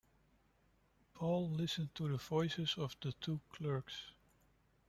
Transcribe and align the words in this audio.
Paul 1.13 1.51
listened 1.51 1.93
to 1.93 2.07
the 2.07 2.17
voices 2.17 2.73
of 2.75 2.95
the 3.03 3.11
two 3.11 3.39
clerks. 3.51 4.01